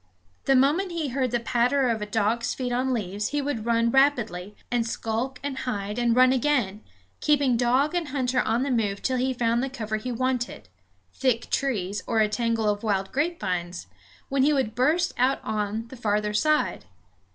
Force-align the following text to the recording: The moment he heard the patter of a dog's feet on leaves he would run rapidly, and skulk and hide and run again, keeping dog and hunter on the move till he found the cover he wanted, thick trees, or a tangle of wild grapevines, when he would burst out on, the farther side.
The 0.45 0.55
moment 0.55 0.91
he 0.91 1.09
heard 1.09 1.29
the 1.29 1.39
patter 1.39 1.87
of 1.87 2.01
a 2.01 2.07
dog's 2.07 2.55
feet 2.55 2.71
on 2.71 2.91
leaves 2.91 3.27
he 3.27 3.39
would 3.39 3.67
run 3.67 3.91
rapidly, 3.91 4.55
and 4.71 4.83
skulk 4.83 5.39
and 5.43 5.59
hide 5.59 5.99
and 5.99 6.15
run 6.15 6.33
again, 6.33 6.81
keeping 7.19 7.55
dog 7.55 7.93
and 7.93 8.07
hunter 8.07 8.39
on 8.41 8.63
the 8.63 8.71
move 8.71 9.03
till 9.03 9.17
he 9.17 9.31
found 9.31 9.61
the 9.61 9.69
cover 9.69 9.97
he 9.97 10.11
wanted, 10.11 10.69
thick 11.13 11.51
trees, 11.51 12.01
or 12.07 12.17
a 12.19 12.27
tangle 12.29 12.67
of 12.67 12.81
wild 12.81 13.11
grapevines, 13.11 13.85
when 14.27 14.41
he 14.41 14.53
would 14.53 14.73
burst 14.73 15.13
out 15.19 15.39
on, 15.43 15.87
the 15.89 15.95
farther 15.95 16.33
side. 16.33 16.85